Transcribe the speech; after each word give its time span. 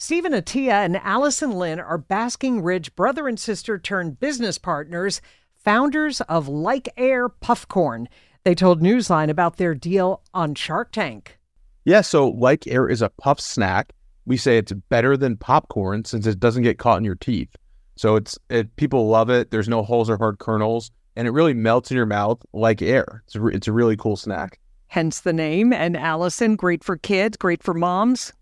Steven 0.00 0.32
Atieh 0.32 0.70
and 0.70 0.96
Allison 0.98 1.50
Lin 1.50 1.80
are 1.80 1.98
Basking 1.98 2.62
Ridge 2.62 2.94
brother 2.94 3.26
and 3.26 3.38
sister 3.38 3.80
turned 3.80 4.20
business 4.20 4.56
partners, 4.56 5.20
founders 5.56 6.20
of 6.22 6.46
Like 6.46 6.88
Air 6.96 7.28
Puffcorn. 7.28 8.06
They 8.44 8.54
told 8.54 8.80
Newsline 8.80 9.28
about 9.28 9.56
their 9.56 9.74
deal 9.74 10.22
on 10.32 10.54
Shark 10.54 10.92
Tank. 10.92 11.36
Yeah, 11.84 12.02
so 12.02 12.28
Like 12.28 12.68
Air 12.68 12.88
is 12.88 13.02
a 13.02 13.08
puff 13.08 13.40
snack. 13.40 13.92
We 14.24 14.36
say 14.36 14.56
it's 14.56 14.70
better 14.70 15.16
than 15.16 15.36
popcorn 15.36 16.04
since 16.04 16.28
it 16.28 16.38
doesn't 16.38 16.62
get 16.62 16.78
caught 16.78 16.98
in 16.98 17.04
your 17.04 17.16
teeth. 17.16 17.56
So 17.96 18.14
it's 18.14 18.38
it, 18.50 18.76
people 18.76 19.08
love 19.08 19.30
it. 19.30 19.50
There's 19.50 19.68
no 19.68 19.82
holes 19.82 20.08
or 20.08 20.16
hard 20.16 20.38
kernels, 20.38 20.92
and 21.16 21.26
it 21.26 21.32
really 21.32 21.54
melts 21.54 21.90
in 21.90 21.96
your 21.96 22.06
mouth 22.06 22.40
like 22.52 22.82
air. 22.82 23.24
It's 23.26 23.34
a, 23.34 23.46
it's 23.48 23.66
a 23.66 23.72
really 23.72 23.96
cool 23.96 24.16
snack. 24.16 24.60
Hence 24.86 25.22
the 25.22 25.32
name. 25.32 25.72
And 25.72 25.96
Allison, 25.96 26.54
great 26.54 26.84
for 26.84 26.96
kids, 26.96 27.36
great 27.36 27.64
for 27.64 27.74
moms. 27.74 28.32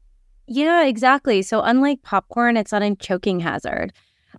Yeah, 0.47 0.85
exactly. 0.85 1.43
So 1.43 1.63
unlike 1.63 2.03
popcorn, 2.03 2.57
it's 2.57 2.73
not 2.73 2.83
a 2.83 2.95
choking 2.97 3.41
hazard. 3.41 3.93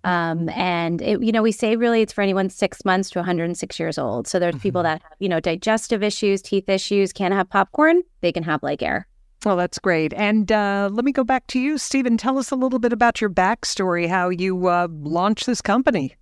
Um, 0.03 0.49
and 0.49 1.01
it, 1.01 1.21
you 1.21 1.31
know, 1.31 1.41
we 1.41 1.51
say 1.51 1.75
really 1.75 2.01
it's 2.01 2.13
for 2.13 2.21
anyone 2.21 2.49
six 2.49 2.85
months 2.85 3.09
to 3.11 3.19
106 3.19 3.79
years 3.79 3.97
old. 3.97 4.27
So 4.27 4.39
there's 4.39 4.55
people 4.57 4.83
that 4.83 5.01
have, 5.01 5.11
you 5.19 5.27
know, 5.27 5.39
digestive 5.39 6.03
issues, 6.03 6.41
teeth 6.41 6.69
issues, 6.69 7.11
can't 7.11 7.33
have 7.33 7.49
popcorn. 7.49 8.03
They 8.21 8.31
can 8.31 8.43
have 8.43 8.61
like 8.63 8.81
air. 8.81 9.07
Well, 9.45 9.55
that's 9.55 9.79
great. 9.79 10.13
And 10.13 10.51
uh, 10.51 10.89
let 10.91 11.05
me 11.05 11.11
go 11.11 11.23
back 11.23 11.47
to 11.47 11.59
you, 11.59 11.77
Steven. 11.77 12.17
Tell 12.17 12.37
us 12.37 12.51
a 12.51 12.55
little 12.55 12.79
bit 12.79 12.91
about 12.91 13.21
your 13.21 13.29
backstory, 13.29 14.07
how 14.07 14.29
you 14.29 14.67
uh, 14.67 14.87
launched 14.89 15.45
this 15.45 15.61
company. 15.61 16.15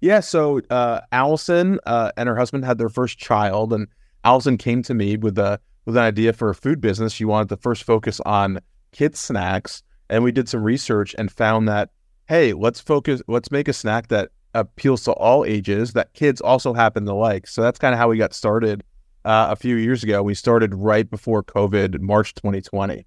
Yeah, 0.00 0.20
so 0.20 0.60
uh, 0.68 1.00
Allison 1.12 1.78
uh, 1.86 2.12
and 2.16 2.28
her 2.28 2.36
husband 2.36 2.64
had 2.64 2.76
their 2.78 2.88
first 2.88 3.18
child, 3.18 3.72
and 3.72 3.86
Allison 4.24 4.58
came 4.58 4.82
to 4.82 4.94
me 4.94 5.16
with 5.16 5.38
a 5.38 5.60
with 5.86 5.96
an 5.96 6.02
idea 6.02 6.32
for 6.32 6.50
a 6.50 6.54
food 6.54 6.80
business. 6.80 7.12
She 7.12 7.24
wanted 7.24 7.48
to 7.50 7.56
first 7.56 7.84
focus 7.84 8.20
on 8.20 8.60
kids 8.94 9.20
snacks, 9.20 9.82
and 10.08 10.24
we 10.24 10.32
did 10.32 10.48
some 10.48 10.62
research 10.62 11.14
and 11.18 11.30
found 11.30 11.68
that 11.68 11.90
hey, 12.26 12.52
let's 12.52 12.80
focus, 12.80 13.22
let's 13.28 13.50
make 13.50 13.68
a 13.68 13.72
snack 13.72 14.08
that 14.08 14.30
appeals 14.54 15.04
to 15.04 15.12
all 15.12 15.44
ages 15.44 15.92
that 15.92 16.12
kids 16.14 16.40
also 16.40 16.72
happen 16.72 17.04
to 17.06 17.14
like. 17.14 17.46
So 17.46 17.60
that's 17.60 17.78
kind 17.78 17.92
of 17.92 17.98
how 17.98 18.08
we 18.08 18.16
got 18.16 18.32
started 18.32 18.82
uh, 19.24 19.48
a 19.50 19.56
few 19.56 19.76
years 19.76 20.02
ago. 20.02 20.22
We 20.22 20.34
started 20.34 20.74
right 20.74 21.08
before 21.08 21.42
COVID, 21.42 22.00
March 22.00 22.34
2020. 22.34 23.04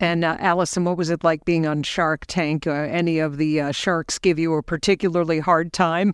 And 0.00 0.24
uh, 0.24 0.36
Allison, 0.40 0.84
what 0.84 0.96
was 0.96 1.10
it 1.10 1.22
like 1.22 1.44
being 1.44 1.66
on 1.66 1.84
Shark 1.84 2.26
Tank? 2.26 2.66
Uh, 2.66 2.72
any 2.72 3.20
of 3.20 3.36
the 3.36 3.60
uh, 3.60 3.72
sharks 3.72 4.18
give 4.18 4.38
you 4.38 4.54
a 4.54 4.62
particularly 4.62 5.38
hard 5.38 5.72
time? 5.72 6.12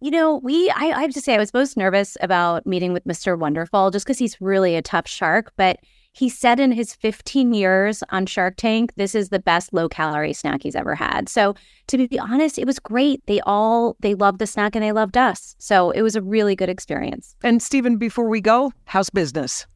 You 0.00 0.10
know, 0.10 0.36
we, 0.36 0.70
I, 0.70 0.86
I 0.86 1.02
have 1.02 1.12
to 1.12 1.20
say, 1.20 1.34
I 1.34 1.38
was 1.38 1.54
most 1.54 1.76
nervous 1.76 2.16
about 2.20 2.66
meeting 2.66 2.92
with 2.92 3.04
Mr. 3.04 3.38
Wonderful 3.38 3.92
just 3.92 4.04
because 4.04 4.18
he's 4.18 4.40
really 4.40 4.74
a 4.74 4.82
tough 4.82 5.06
shark. 5.06 5.52
But 5.56 5.78
he 6.12 6.28
said 6.28 6.58
in 6.58 6.72
his 6.72 6.94
15 6.94 7.54
years 7.54 8.02
on 8.10 8.26
Shark 8.26 8.56
Tank, 8.56 8.92
this 8.96 9.14
is 9.14 9.28
the 9.28 9.38
best 9.38 9.72
low 9.72 9.88
calorie 9.88 10.32
snack 10.32 10.62
he's 10.62 10.74
ever 10.74 10.94
had. 10.94 11.28
So 11.28 11.54
to 11.86 12.08
be 12.08 12.18
honest, 12.18 12.58
it 12.58 12.66
was 12.66 12.78
great. 12.78 13.24
They 13.26 13.40
all, 13.42 13.96
they 14.00 14.14
loved 14.14 14.38
the 14.38 14.46
snack 14.46 14.74
and 14.74 14.84
they 14.84 14.92
loved 14.92 15.16
us. 15.16 15.54
So 15.58 15.90
it 15.92 16.02
was 16.02 16.16
a 16.16 16.22
really 16.22 16.56
good 16.56 16.68
experience. 16.68 17.36
And 17.42 17.62
Steven, 17.62 17.96
before 17.96 18.28
we 18.28 18.40
go, 18.40 18.72
how's 18.86 19.10
business? 19.10 19.66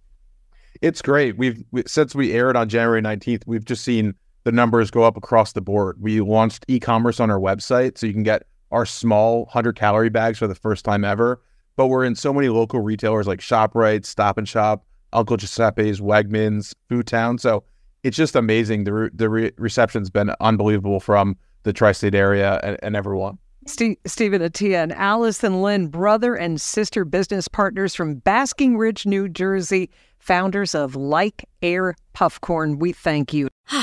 It's 0.83 1.01
great. 1.01 1.39
We've 1.39 1.63
we, 1.71 1.85
since 1.87 2.15
we 2.15 2.33
aired 2.33 2.57
on 2.57 2.69
January 2.69 3.01
19th, 3.01 3.45
we've 3.47 3.65
just 3.65 3.85
seen 3.85 4.15
the 4.43 4.53
numbers 4.53 4.91
go 4.91 5.05
up 5.05 5.17
across 5.17 5.53
the 5.53 5.61
board. 5.61 5.97
We 6.01 6.21
launched 6.21 6.65
e-commerce 6.69 7.21
on 7.21 7.31
our 7.31 7.39
website 7.39 7.97
so 7.97 8.07
you 8.07 8.13
can 8.13 8.25
get 8.25 8.47
our 8.73 8.85
small 8.85 9.45
100 9.45 9.77
calorie 9.77 10.11
bags 10.11 10.39
for 10.39 10.49
the 10.49 10.55
first 10.55 10.85
time 10.85 11.05
ever. 11.05 11.41
But 11.77 11.87
we're 11.87 12.05
in 12.05 12.17
so 12.17 12.33
many 12.33 12.49
local 12.49 12.81
retailers 12.81 13.27
like 13.27 13.41
ShopRite, 13.41 14.05
Stop 14.05 14.37
and 14.37 14.49
Shop, 14.49 14.85
Uncle 15.15 15.37
Giuseppe's, 15.37 16.01
Wegmans, 16.01 16.75
Food 16.89 17.07
Town. 17.07 17.39
So 17.39 17.65
it's 18.03 18.17
just 18.17 18.37
amazing. 18.37 18.85
The 18.85 18.93
re- 18.93 19.11
the 19.13 19.29
re- 19.29 19.53
reception's 19.57 20.11
been 20.11 20.35
unbelievable 20.41 21.01
from 21.01 21.37
the 21.63 21.73
tri-state 21.73 22.15
area 22.15 22.61
and, 22.63 22.79
and 22.83 22.97
everyone. 22.97 23.39
Steve, 23.67 23.97
Steven 24.07 24.43
Atieh 24.43 24.75
and 24.75 24.93
Allison 24.93 25.63
Lin, 25.63 25.89
brother 25.89 26.35
and 26.35 26.61
sister 26.61 27.05
business 27.05 27.49
partners 27.49 27.95
from 27.95 28.17
Basking 28.17 28.77
Ridge, 28.77 29.07
New 29.07 29.27
Jersey, 29.27 29.91
founders 30.19 30.75
of 30.75 30.95
Like 30.95 31.49
Air 31.63 31.95
Puffcorn. 32.15 32.79
We 32.79 32.93
thank 32.93 33.33
you. 33.33 33.49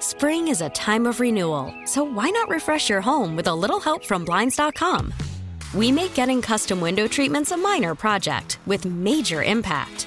Spring 0.00 0.48
is 0.48 0.60
a 0.60 0.68
time 0.70 1.06
of 1.06 1.20
renewal, 1.20 1.72
so 1.84 2.02
why 2.02 2.28
not 2.30 2.48
refresh 2.48 2.90
your 2.90 3.00
home 3.00 3.36
with 3.36 3.46
a 3.46 3.54
little 3.54 3.80
help 3.80 4.04
from 4.04 4.24
Blinds.com? 4.24 5.14
We 5.74 5.90
make 5.90 6.14
getting 6.14 6.42
custom 6.42 6.80
window 6.80 7.06
treatments 7.08 7.52
a 7.52 7.56
minor 7.56 7.94
project 7.94 8.58
with 8.66 8.84
major 8.84 9.42
impact. 9.42 10.06